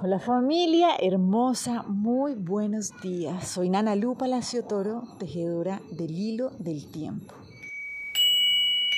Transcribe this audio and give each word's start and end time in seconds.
Hola 0.00 0.20
familia 0.20 0.90
hermosa, 1.00 1.82
muy 1.88 2.34
buenos 2.34 2.92
días. 3.02 3.48
Soy 3.48 3.68
Nana 3.68 3.96
Lu 3.96 4.14
Palacio 4.14 4.62
Toro, 4.62 5.02
tejedora 5.18 5.80
del 5.90 6.12
hilo 6.12 6.52
del 6.60 6.86
tiempo. 6.86 7.34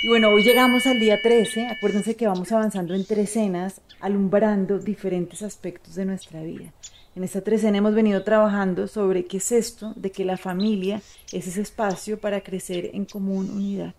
Y 0.03 0.09
bueno, 0.09 0.29
hoy 0.29 0.43
llegamos 0.43 0.87
al 0.87 1.01
día 1.01 1.23
13. 1.23 1.69
Acuérdense 1.69 2.17
que 2.17 2.27
vamos 2.27 2.53
avanzando 2.53 2.95
en 2.95 3.07
trecenas, 3.07 3.81
alumbrando 3.99 4.79
diferentes 4.79 5.43
aspectos 5.43 5.95
de 5.95 6.05
nuestra 6.05 6.43
vida. 6.43 6.71
En 7.17 7.25
esta 7.25 7.41
trecena 7.41 7.79
hemos 7.79 7.95
venido 7.95 8.23
trabajando 8.23 8.87
sobre 8.87 9.25
qué 9.25 9.39
es 9.39 9.53
esto 9.53 9.95
de 9.97 10.13
que 10.13 10.27
la 10.27 10.37
familia 10.37 11.01
es 11.33 11.47
ese 11.47 11.63
espacio 11.63 12.21
para 12.21 12.43
crecer 12.43 12.91
en 12.93 13.07
común 13.07 13.49
unidad. 13.49 13.95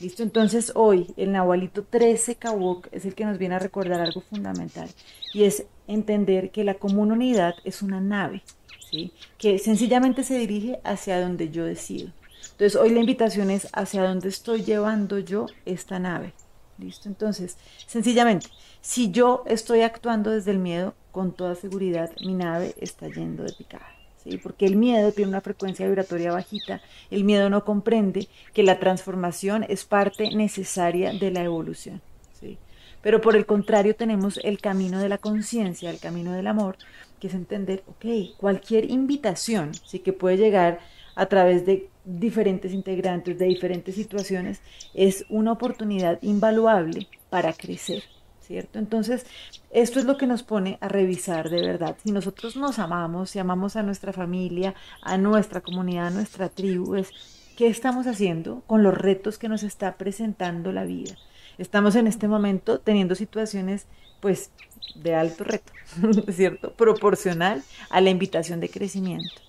Listo, 0.00 0.22
entonces 0.22 0.70
hoy 0.76 1.12
el 1.16 1.32
Nahualito 1.32 1.82
13 1.82 2.36
Kabuk 2.36 2.86
es 2.92 3.04
el 3.04 3.16
que 3.16 3.24
nos 3.24 3.36
viene 3.36 3.56
a 3.56 3.58
recordar 3.58 4.00
algo 4.00 4.20
fundamental 4.20 4.88
y 5.34 5.42
es 5.42 5.64
entender 5.88 6.50
que 6.52 6.62
la 6.62 6.74
común 6.74 7.10
unidad 7.10 7.56
es 7.64 7.82
una 7.82 8.00
nave, 8.00 8.42
¿sí? 8.90 9.12
que 9.38 9.58
sencillamente 9.58 10.22
se 10.22 10.38
dirige 10.38 10.78
hacia 10.84 11.20
donde 11.20 11.50
yo 11.50 11.64
decido. 11.64 12.12
Entonces 12.52 12.76
hoy 12.76 12.90
la 12.90 13.00
invitación 13.00 13.50
es 13.50 13.66
hacia 13.72 14.04
dónde 14.04 14.28
estoy 14.28 14.62
llevando 14.62 15.18
yo 15.18 15.46
esta 15.64 15.98
nave. 15.98 16.32
Listo, 16.78 17.08
entonces 17.08 17.56
sencillamente, 17.88 18.46
si 18.80 19.10
yo 19.10 19.42
estoy 19.46 19.80
actuando 19.80 20.30
desde 20.30 20.52
el 20.52 20.60
miedo, 20.60 20.94
con 21.10 21.32
toda 21.32 21.56
seguridad 21.56 22.12
mi 22.24 22.34
nave 22.34 22.76
está 22.78 23.08
yendo 23.08 23.42
de 23.42 23.52
picada 23.52 23.97
porque 24.36 24.66
el 24.66 24.76
miedo 24.76 25.12
tiene 25.12 25.30
una 25.30 25.40
frecuencia 25.40 25.86
vibratoria 25.86 26.32
bajita, 26.32 26.82
el 27.10 27.24
miedo 27.24 27.48
no 27.48 27.64
comprende 27.64 28.28
que 28.52 28.62
la 28.62 28.78
transformación 28.78 29.64
es 29.68 29.84
parte 29.84 30.34
necesaria 30.34 31.12
de 31.14 31.30
la 31.30 31.42
evolución. 31.42 32.02
¿sí? 32.38 32.58
Pero 33.02 33.20
por 33.20 33.36
el 33.36 33.46
contrario 33.46 33.96
tenemos 33.96 34.38
el 34.44 34.60
camino 34.60 35.00
de 35.00 35.08
la 35.08 35.18
conciencia, 35.18 35.90
el 35.90 35.98
camino 35.98 36.32
del 36.32 36.46
amor, 36.46 36.76
que 37.20 37.28
es 37.28 37.34
entender, 37.34 37.82
ok, 37.86 38.36
cualquier 38.36 38.90
invitación, 38.90 39.72
sí 39.86 40.00
que 40.00 40.12
puede 40.12 40.36
llegar 40.36 40.80
a 41.14 41.26
través 41.26 41.66
de 41.66 41.88
diferentes 42.04 42.72
integrantes, 42.72 43.38
de 43.38 43.46
diferentes 43.46 43.94
situaciones, 43.94 44.60
es 44.94 45.24
una 45.28 45.52
oportunidad 45.52 46.18
invaluable 46.22 47.08
para 47.28 47.52
crecer. 47.52 48.04
¿Cierto? 48.48 48.78
Entonces, 48.78 49.26
esto 49.70 50.00
es 50.00 50.06
lo 50.06 50.16
que 50.16 50.26
nos 50.26 50.42
pone 50.42 50.78
a 50.80 50.88
revisar 50.88 51.50
de 51.50 51.60
verdad. 51.60 51.96
Si 52.02 52.10
nosotros 52.10 52.56
nos 52.56 52.78
amamos, 52.78 53.30
si 53.30 53.38
amamos 53.38 53.76
a 53.76 53.82
nuestra 53.82 54.14
familia, 54.14 54.74
a 55.02 55.18
nuestra 55.18 55.60
comunidad, 55.60 56.06
a 56.06 56.10
nuestra 56.10 56.48
tribu, 56.48 56.96
es 56.96 57.10
qué 57.56 57.68
estamos 57.68 58.06
haciendo 58.06 58.62
con 58.66 58.82
los 58.82 58.94
retos 58.94 59.36
que 59.36 59.50
nos 59.50 59.62
está 59.62 59.96
presentando 59.96 60.72
la 60.72 60.84
vida. 60.84 61.14
Estamos 61.58 61.94
en 61.94 62.06
este 62.06 62.26
momento 62.26 62.80
teniendo 62.80 63.14
situaciones, 63.14 63.86
pues, 64.20 64.50
de 64.94 65.14
alto 65.14 65.44
reto, 65.44 65.72
¿cierto? 66.32 66.72
Proporcional 66.72 67.62
a 67.90 68.00
la 68.00 68.10
invitación 68.10 68.60
de 68.60 68.70
crecimiento. 68.70 69.47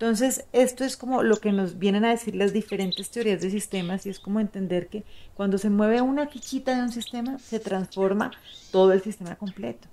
Entonces, 0.00 0.46
esto 0.54 0.82
es 0.82 0.96
como 0.96 1.22
lo 1.22 1.36
que 1.40 1.52
nos 1.52 1.78
vienen 1.78 2.06
a 2.06 2.10
decir 2.10 2.34
las 2.34 2.54
diferentes 2.54 3.10
teorías 3.10 3.42
de 3.42 3.50
sistemas 3.50 4.06
y 4.06 4.08
es 4.08 4.18
como 4.18 4.40
entender 4.40 4.86
que 4.86 5.04
cuando 5.34 5.58
se 5.58 5.68
mueve 5.68 6.00
una 6.00 6.26
fichita 6.26 6.74
de 6.74 6.80
un 6.80 6.90
sistema, 6.90 7.38
se 7.38 7.60
transforma 7.60 8.30
todo 8.72 8.94
el 8.94 9.02
sistema 9.02 9.36
completo. 9.36 9.88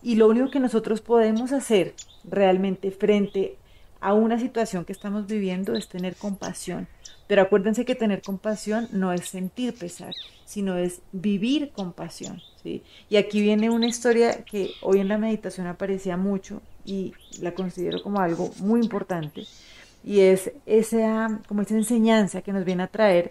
Y 0.00 0.14
lo 0.14 0.28
único 0.28 0.52
que 0.52 0.60
nosotros 0.60 1.00
podemos 1.00 1.50
hacer 1.50 1.94
realmente 2.22 2.92
frente 2.92 3.58
a 4.00 4.14
una 4.14 4.38
situación 4.38 4.84
que 4.84 4.92
estamos 4.92 5.26
viviendo 5.26 5.74
es 5.74 5.88
tener 5.88 6.16
compasión. 6.16 6.86
Pero 7.26 7.42
acuérdense 7.42 7.84
que 7.84 7.94
tener 7.94 8.22
compasión 8.22 8.88
no 8.92 9.12
es 9.12 9.28
sentir 9.28 9.74
pesar, 9.74 10.14
sino 10.46 10.78
es 10.78 11.02
vivir 11.12 11.72
compasión. 11.72 12.40
¿sí? 12.62 12.82
Y 13.10 13.16
aquí 13.16 13.40
viene 13.40 13.70
una 13.70 13.86
historia 13.86 14.44
que 14.44 14.70
hoy 14.82 15.00
en 15.00 15.08
la 15.08 15.18
meditación 15.18 15.66
aparecía 15.66 16.16
mucho 16.16 16.62
y 16.84 17.12
la 17.40 17.52
considero 17.52 18.02
como 18.02 18.20
algo 18.20 18.50
muy 18.60 18.80
importante 18.80 19.44
y 20.04 20.20
es 20.20 20.52
esa, 20.66 21.40
como 21.46 21.62
esa 21.62 21.74
enseñanza 21.74 22.42
que 22.42 22.52
nos 22.52 22.64
viene 22.64 22.84
a 22.84 22.86
traer 22.86 23.28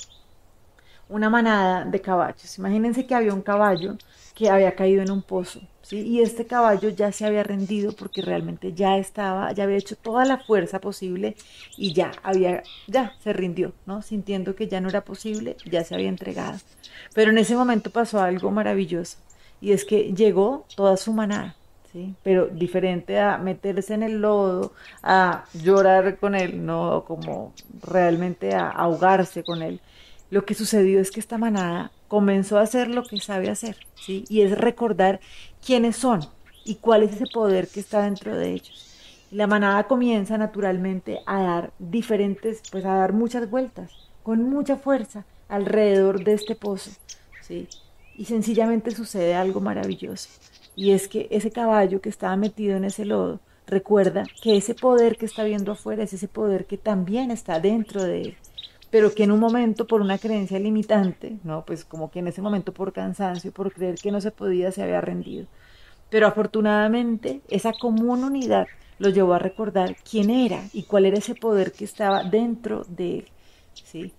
una 1.09 1.29
manada 1.29 1.85
de 1.85 2.01
caballos. 2.01 2.57
Imagínense 2.57 3.05
que 3.05 3.15
había 3.15 3.33
un 3.33 3.41
caballo 3.41 3.97
que 4.35 4.49
había 4.49 4.75
caído 4.75 5.01
en 5.01 5.11
un 5.11 5.21
pozo, 5.21 5.61
¿sí? 5.81 6.01
Y 6.01 6.21
este 6.21 6.45
caballo 6.45 6.89
ya 6.89 7.11
se 7.11 7.25
había 7.25 7.43
rendido 7.43 7.93
porque 7.93 8.21
realmente 8.21 8.73
ya 8.73 8.97
estaba, 8.97 9.51
ya 9.53 9.63
había 9.63 9.77
hecho 9.77 9.95
toda 9.95 10.25
la 10.25 10.37
fuerza 10.37 10.79
posible 10.79 11.35
y 11.75 11.93
ya 11.93 12.11
había, 12.23 12.63
ya 12.87 13.13
se 13.23 13.33
rindió, 13.33 13.73
¿no? 13.85 14.01
Sintiendo 14.01 14.55
que 14.55 14.67
ya 14.67 14.79
no 14.79 14.89
era 14.89 15.01
posible, 15.01 15.57
ya 15.65 15.83
se 15.83 15.95
había 15.95 16.09
entregado. 16.09 16.59
Pero 17.15 17.31
en 17.31 17.39
ese 17.39 17.55
momento 17.55 17.89
pasó 17.89 18.21
algo 18.21 18.51
maravilloso 18.51 19.17
y 19.59 19.71
es 19.71 19.85
que 19.85 20.13
llegó 20.13 20.65
toda 20.75 20.97
su 20.97 21.13
manada 21.13 21.55
pero 22.23 22.47
diferente 22.47 23.19
a 23.19 23.37
meterse 23.37 23.93
en 23.93 24.03
el 24.03 24.21
lodo, 24.21 24.73
a 25.03 25.45
llorar 25.53 26.17
con 26.17 26.35
él, 26.35 26.65
no 26.65 27.03
como 27.07 27.53
realmente 27.81 28.53
a 28.53 28.69
ahogarse 28.69 29.43
con 29.43 29.61
él. 29.61 29.79
Lo 30.29 30.45
que 30.45 30.53
sucedió 30.53 30.99
es 30.99 31.11
que 31.11 31.19
esta 31.19 31.37
manada 31.37 31.91
comenzó 32.07 32.57
a 32.57 32.61
hacer 32.61 32.89
lo 32.89 33.03
que 33.03 33.19
sabe 33.19 33.49
hacer, 33.49 33.77
¿sí? 33.95 34.25
Y 34.29 34.41
es 34.41 34.57
recordar 34.57 35.19
quiénes 35.65 35.95
son 35.95 36.21
y 36.65 36.75
cuál 36.75 37.03
es 37.03 37.13
ese 37.13 37.27
poder 37.33 37.67
que 37.67 37.79
está 37.79 38.01
dentro 38.01 38.35
de 38.35 38.51
ellos. 38.51 38.93
La 39.31 39.47
manada 39.47 39.87
comienza 39.87 40.37
naturalmente 40.37 41.19
a 41.25 41.41
dar 41.41 41.73
diferentes, 41.79 42.61
pues 42.71 42.85
a 42.85 42.95
dar 42.95 43.13
muchas 43.13 43.49
vueltas, 43.49 43.91
con 44.23 44.49
mucha 44.49 44.75
fuerza 44.75 45.25
alrededor 45.47 46.23
de 46.23 46.33
este 46.33 46.55
pozo, 46.55 46.91
¿sí? 47.41 47.67
Y 48.17 48.25
sencillamente 48.25 48.91
sucede 48.91 49.35
algo 49.35 49.61
maravilloso. 49.61 50.29
Y 50.75 50.91
es 50.91 51.07
que 51.07 51.27
ese 51.31 51.51
caballo 51.51 52.01
que 52.01 52.09
estaba 52.09 52.35
metido 52.35 52.75
en 52.75 52.83
ese 52.83 53.05
lodo 53.05 53.39
recuerda 53.65 54.23
que 54.41 54.57
ese 54.57 54.73
poder 54.75 55.17
que 55.17 55.25
está 55.25 55.43
viendo 55.43 55.71
afuera 55.71 56.03
es 56.03 56.13
ese 56.13 56.27
poder 56.27 56.65
que 56.65 56.77
también 56.77 57.31
está 57.31 57.59
dentro 57.59 58.03
de 58.03 58.21
él, 58.21 58.37
pero 58.89 59.13
que 59.13 59.23
en 59.23 59.31
un 59.31 59.39
momento 59.39 59.85
por 59.87 60.01
una 60.01 60.17
creencia 60.17 60.59
limitante, 60.59 61.37
no, 61.43 61.65
pues 61.65 61.83
como 61.83 62.09
que 62.09 62.19
en 62.19 62.27
ese 62.27 62.41
momento 62.41 62.73
por 62.73 62.93
cansancio, 62.93 63.51
por 63.51 63.73
creer 63.73 63.95
que 63.95 64.11
no 64.11 64.21
se 64.21 64.31
podía, 64.31 64.71
se 64.71 64.83
había 64.83 65.01
rendido. 65.01 65.47
Pero 66.09 66.27
afortunadamente 66.27 67.41
esa 67.49 67.73
común 67.73 68.23
unidad 68.23 68.67
lo 68.99 69.09
llevó 69.09 69.33
a 69.33 69.39
recordar 69.39 69.95
quién 70.09 70.29
era 70.29 70.63
y 70.73 70.83
cuál 70.83 71.05
era 71.05 71.17
ese 71.17 71.35
poder 71.35 71.71
que 71.71 71.85
estaba 71.85 72.23
dentro 72.23 72.85
de 72.87 73.19
él. 73.19 73.27
¿sí? 73.73 74.13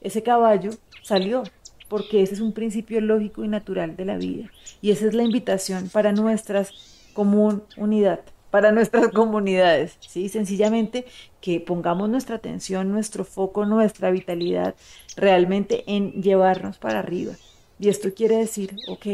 Ese 0.00 0.22
caballo 0.22 0.70
salió 1.02 1.42
porque 1.88 2.22
ese 2.22 2.34
es 2.34 2.40
un 2.40 2.52
principio 2.52 3.00
lógico 3.00 3.44
y 3.44 3.48
natural 3.48 3.96
de 3.96 4.04
la 4.04 4.16
vida. 4.16 4.50
Y 4.80 4.92
esa 4.92 5.06
es 5.06 5.14
la 5.14 5.24
invitación 5.24 5.90
para 5.90 6.12
nuestras 6.12 6.70
común 7.12 7.62
unidad, 7.76 8.20
para 8.52 8.70
nuestras 8.70 9.08
comunidades, 9.08 9.96
¿sí? 10.00 10.28
Sencillamente 10.28 11.06
que 11.40 11.58
pongamos 11.58 12.10
nuestra 12.10 12.36
atención, 12.36 12.92
nuestro 12.92 13.24
foco, 13.24 13.64
nuestra 13.64 14.10
vitalidad 14.10 14.74
realmente 15.16 15.84
en 15.86 16.22
llevarnos 16.22 16.76
para 16.76 16.98
arriba. 16.98 17.32
Y 17.80 17.88
esto 17.88 18.12
quiere 18.14 18.36
decir, 18.36 18.76
ok, 18.88 19.06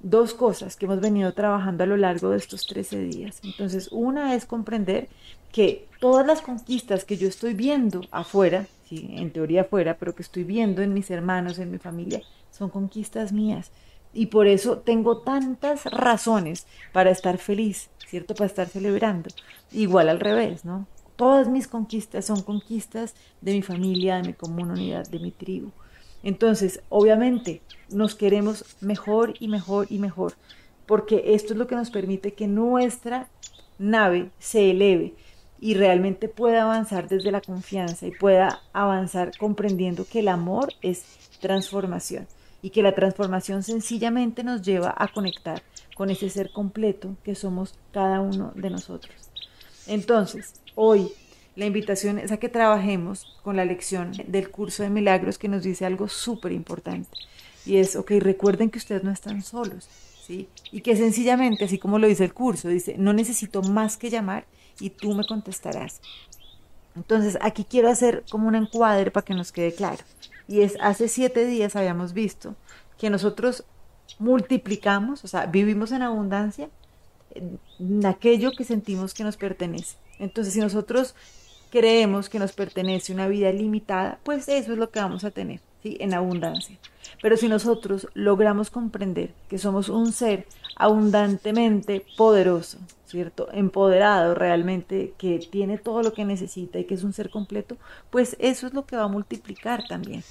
dos 0.00 0.34
cosas 0.34 0.74
que 0.74 0.86
hemos 0.86 1.00
venido 1.00 1.32
trabajando 1.32 1.84
a 1.84 1.86
lo 1.86 1.96
largo 1.96 2.30
de 2.30 2.38
estos 2.38 2.66
13 2.66 2.98
días. 3.02 3.40
Entonces, 3.44 3.88
una 3.92 4.34
es 4.34 4.46
comprender 4.46 5.08
que 5.52 5.86
todas 6.00 6.26
las 6.26 6.42
conquistas 6.42 7.04
que 7.04 7.16
yo 7.16 7.28
estoy 7.28 7.54
viendo 7.54 8.00
afuera, 8.10 8.66
en 8.90 9.30
teoría 9.30 9.62
fuera, 9.62 9.96
pero 9.96 10.16
que 10.16 10.22
estoy 10.22 10.42
viendo 10.42 10.82
en 10.82 10.92
mis 10.92 11.08
hermanos, 11.12 11.60
en 11.60 11.70
mi 11.70 11.78
familia, 11.78 12.20
son 12.50 12.70
conquistas 12.70 13.32
mías. 13.32 13.70
Y 14.16 14.26
por 14.26 14.46
eso 14.46 14.78
tengo 14.78 15.18
tantas 15.18 15.84
razones 15.84 16.66
para 16.94 17.10
estar 17.10 17.36
feliz, 17.36 17.90
¿cierto? 18.08 18.34
Para 18.34 18.46
estar 18.46 18.66
celebrando. 18.66 19.28
Igual 19.72 20.08
al 20.08 20.20
revés, 20.20 20.64
¿no? 20.64 20.86
Todas 21.16 21.48
mis 21.48 21.68
conquistas 21.68 22.24
son 22.24 22.40
conquistas 22.42 23.14
de 23.42 23.52
mi 23.52 23.60
familia, 23.60 24.16
de 24.16 24.22
mi 24.22 24.32
comunidad, 24.32 25.06
de 25.06 25.18
mi 25.18 25.32
tribu. 25.32 25.70
Entonces, 26.22 26.80
obviamente, 26.88 27.60
nos 27.90 28.14
queremos 28.14 28.64
mejor 28.80 29.34
y 29.38 29.48
mejor 29.48 29.86
y 29.90 29.98
mejor, 29.98 30.32
porque 30.86 31.34
esto 31.34 31.52
es 31.52 31.58
lo 31.58 31.66
que 31.66 31.76
nos 31.76 31.90
permite 31.90 32.32
que 32.32 32.46
nuestra 32.46 33.28
nave 33.78 34.30
se 34.38 34.70
eleve 34.70 35.14
y 35.60 35.74
realmente 35.74 36.28
pueda 36.28 36.62
avanzar 36.62 37.06
desde 37.06 37.30
la 37.32 37.42
confianza 37.42 38.06
y 38.06 38.12
pueda 38.12 38.62
avanzar 38.72 39.36
comprendiendo 39.36 40.06
que 40.10 40.20
el 40.20 40.28
amor 40.28 40.72
es 40.80 41.04
transformación 41.40 42.26
y 42.62 42.70
que 42.70 42.82
la 42.82 42.94
transformación 42.94 43.62
sencillamente 43.62 44.44
nos 44.44 44.62
lleva 44.62 44.94
a 44.96 45.08
conectar 45.08 45.62
con 45.94 46.10
ese 46.10 46.28
ser 46.30 46.50
completo 46.52 47.16
que 47.24 47.34
somos 47.34 47.74
cada 47.92 48.20
uno 48.20 48.52
de 48.54 48.70
nosotros. 48.70 49.14
Entonces, 49.86 50.54
hoy 50.74 51.12
la 51.54 51.64
invitación 51.64 52.18
es 52.18 52.32
a 52.32 52.36
que 52.36 52.48
trabajemos 52.48 53.24
con 53.42 53.56
la 53.56 53.64
lección 53.64 54.12
del 54.26 54.50
curso 54.50 54.82
de 54.82 54.90
milagros 54.90 55.38
que 55.38 55.48
nos 55.48 55.62
dice 55.62 55.86
algo 55.86 56.08
súper 56.08 56.52
importante. 56.52 57.08
Y 57.64 57.78
es, 57.78 57.96
ok, 57.96 58.12
recuerden 58.20 58.70
que 58.70 58.78
ustedes 58.78 59.02
no 59.02 59.10
están 59.10 59.42
solos, 59.42 59.88
¿sí? 60.26 60.48
Y 60.70 60.82
que 60.82 60.96
sencillamente, 60.96 61.64
así 61.64 61.78
como 61.78 61.98
lo 61.98 62.06
dice 62.06 62.24
el 62.24 62.34
curso, 62.34 62.68
dice, 62.68 62.96
no 62.98 63.12
necesito 63.12 63.62
más 63.62 63.96
que 63.96 64.10
llamar 64.10 64.44
y 64.80 64.90
tú 64.90 65.14
me 65.14 65.26
contestarás. 65.26 66.00
Entonces, 66.94 67.38
aquí 67.40 67.64
quiero 67.64 67.88
hacer 67.88 68.24
como 68.30 68.48
un 68.48 68.54
encuadre 68.54 69.10
para 69.10 69.24
que 69.24 69.34
nos 69.34 69.50
quede 69.50 69.74
claro. 69.74 70.04
Y 70.48 70.62
es, 70.62 70.76
hace 70.80 71.08
siete 71.08 71.46
días 71.46 71.76
habíamos 71.76 72.12
visto 72.12 72.54
que 72.98 73.10
nosotros 73.10 73.64
multiplicamos, 74.18 75.24
o 75.24 75.28
sea, 75.28 75.46
vivimos 75.46 75.92
en 75.92 76.02
abundancia 76.02 76.68
en 77.34 78.06
aquello 78.06 78.52
que 78.52 78.64
sentimos 78.64 79.14
que 79.14 79.24
nos 79.24 79.36
pertenece. 79.36 79.96
Entonces, 80.18 80.54
si 80.54 80.60
nosotros 80.60 81.14
creemos 81.70 82.28
que 82.28 82.38
nos 82.38 82.52
pertenece 82.52 83.12
una 83.12 83.28
vida 83.28 83.52
limitada, 83.52 84.18
pues 84.22 84.48
eso 84.48 84.72
es 84.72 84.78
lo 84.78 84.90
que 84.90 85.00
vamos 85.00 85.24
a 85.24 85.30
tener, 85.30 85.60
En 86.00 86.14
abundancia. 86.14 86.76
Pero 87.22 87.36
si 87.36 87.48
nosotros 87.48 88.08
logramos 88.14 88.70
comprender 88.70 89.32
que 89.48 89.58
somos 89.58 89.88
un 89.88 90.12
ser 90.12 90.46
abundantemente 90.76 92.04
poderoso, 92.16 92.78
¿cierto? 93.06 93.48
Empoderado 93.52 94.34
realmente, 94.34 95.14
que 95.16 95.38
tiene 95.38 95.78
todo 95.78 96.02
lo 96.02 96.12
que 96.12 96.24
necesita 96.24 96.78
y 96.78 96.84
que 96.84 96.94
es 96.94 97.04
un 97.04 97.12
ser 97.12 97.30
completo, 97.30 97.76
pues 98.10 98.36
eso 98.38 98.66
es 98.66 98.74
lo 98.74 98.84
que 98.84 98.96
va 98.96 99.04
a 99.04 99.08
multiplicar 99.08 99.86
también. 99.88 100.22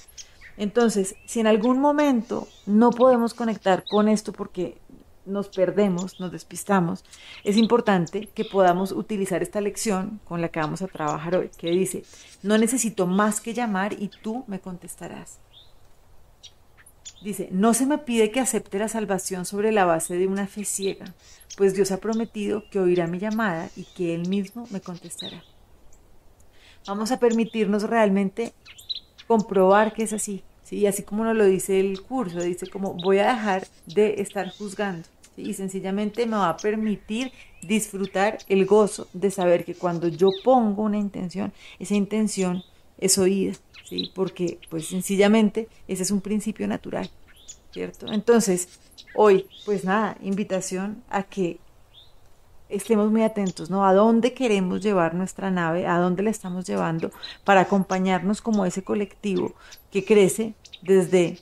Entonces, 0.58 1.16
si 1.26 1.40
en 1.40 1.46
algún 1.46 1.80
momento 1.80 2.48
no 2.64 2.90
podemos 2.90 3.34
conectar 3.34 3.84
con 3.84 4.08
esto 4.08 4.32
porque 4.32 4.78
nos 5.26 5.48
perdemos, 5.48 6.20
nos 6.20 6.32
despistamos, 6.32 7.04
es 7.44 7.56
importante 7.56 8.28
que 8.34 8.44
podamos 8.44 8.92
utilizar 8.92 9.42
esta 9.42 9.60
lección 9.60 10.20
con 10.24 10.40
la 10.40 10.48
que 10.48 10.60
vamos 10.60 10.82
a 10.82 10.86
trabajar 10.86 11.36
hoy, 11.36 11.50
que 11.56 11.70
dice, 11.70 12.04
no 12.42 12.56
necesito 12.58 13.06
más 13.06 13.40
que 13.40 13.54
llamar 13.54 13.92
y 13.92 14.08
tú 14.08 14.44
me 14.46 14.60
contestarás. 14.60 15.38
Dice, 17.22 17.48
no 17.50 17.74
se 17.74 17.86
me 17.86 17.98
pide 17.98 18.30
que 18.30 18.40
acepte 18.40 18.78
la 18.78 18.88
salvación 18.88 19.46
sobre 19.46 19.72
la 19.72 19.84
base 19.84 20.16
de 20.16 20.26
una 20.26 20.46
fe 20.46 20.64
ciega, 20.64 21.14
pues 21.56 21.74
Dios 21.74 21.90
ha 21.90 21.98
prometido 21.98 22.68
que 22.70 22.78
oirá 22.78 23.06
mi 23.06 23.18
llamada 23.18 23.70
y 23.74 23.84
que 23.84 24.14
Él 24.14 24.28
mismo 24.28 24.66
me 24.70 24.80
contestará. 24.80 25.42
Vamos 26.86 27.10
a 27.10 27.18
permitirnos 27.18 27.82
realmente 27.82 28.52
comprobar 29.26 29.92
que 29.92 30.04
es 30.04 30.12
así, 30.12 30.44
¿sí? 30.62 30.86
así 30.86 31.02
como 31.02 31.24
nos 31.24 31.34
lo 31.34 31.44
dice 31.46 31.80
el 31.80 32.00
curso, 32.02 32.40
dice 32.40 32.68
como 32.68 32.94
voy 32.94 33.18
a 33.18 33.28
dejar 33.28 33.66
de 33.86 34.20
estar 34.20 34.50
juzgando 34.50 35.08
y 35.36 35.54
sencillamente 35.54 36.26
me 36.26 36.36
va 36.36 36.50
a 36.50 36.56
permitir 36.56 37.32
disfrutar 37.62 38.38
el 38.48 38.66
gozo 38.66 39.08
de 39.12 39.30
saber 39.30 39.64
que 39.64 39.74
cuando 39.74 40.08
yo 40.08 40.30
pongo 40.44 40.82
una 40.82 40.98
intención, 40.98 41.52
esa 41.78 41.94
intención 41.94 42.62
es 42.98 43.18
oída, 43.18 43.54
¿sí? 43.88 44.10
porque 44.14 44.58
pues 44.70 44.86
sencillamente 44.86 45.68
ese 45.88 46.02
es 46.02 46.10
un 46.10 46.20
principio 46.20 46.66
natural, 46.66 47.10
¿cierto? 47.72 48.06
Entonces, 48.12 48.68
hoy, 49.14 49.46
pues 49.64 49.84
nada, 49.84 50.16
invitación 50.22 51.02
a 51.08 51.22
que 51.22 51.58
estemos 52.68 53.10
muy 53.10 53.22
atentos, 53.22 53.70
¿no? 53.70 53.86
A 53.86 53.94
dónde 53.94 54.32
queremos 54.32 54.82
llevar 54.82 55.14
nuestra 55.14 55.50
nave, 55.50 55.86
a 55.86 55.98
dónde 55.98 56.22
la 56.22 56.30
estamos 56.30 56.66
llevando 56.66 57.10
para 57.44 57.62
acompañarnos 57.62 58.42
como 58.42 58.66
ese 58.66 58.82
colectivo 58.82 59.54
que 59.90 60.04
crece 60.04 60.54
desde 60.82 61.38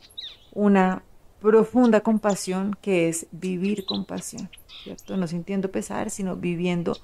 una 0.53 1.03
profunda 1.45 2.01
compasión 2.01 2.75
que 2.81 3.11
es 3.11 3.27
vivir 3.31 3.85
con 3.85 4.07
pasión, 4.07 4.49
¿cierto? 4.83 5.15
No 5.19 5.27
sintiendo 5.27 5.71
pesar, 5.71 6.09
sino 6.09 6.37
viviendo 6.37 6.97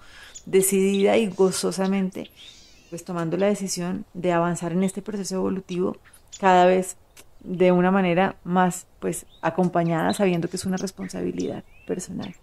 decidida 0.47 1.19
y 1.19 1.27
gozosamente 1.27 2.31
pues 2.89 3.05
tomando 3.05 3.37
la 3.37 3.49
decisión 3.49 4.07
de 4.15 4.33
avanzar 4.33 4.73
en 4.73 4.83
este 4.83 5.03
proceso 5.03 5.35
evolutivo 5.35 5.99
cada 6.41 6.65
vez 6.65 6.97
de 7.41 7.71
una 7.71 7.91
manera 7.91 8.37
más 8.43 8.87
pues 8.99 9.27
acompañada 9.43 10.15
sabiendo 10.15 10.49
que 10.49 10.57
es 10.57 10.65
una 10.65 10.79
responsabilidad 10.79 11.63
personal. 11.87 12.35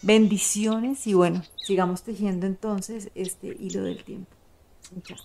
Bendiciones 0.00 1.06
y 1.06 1.12
bueno, 1.12 1.42
sigamos 1.62 2.02
tejiendo 2.02 2.46
entonces 2.46 3.10
este 3.14 3.54
hilo 3.60 3.82
del 3.82 4.02
tiempo. 4.02 4.34
Chao. 5.02 5.18